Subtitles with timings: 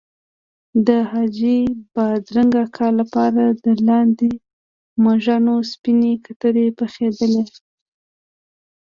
[0.87, 1.59] د حاجي
[1.93, 4.29] بادرنګ اکا لپاره د لاندې
[5.05, 7.43] مږانو سپینې کترې پخېدلې.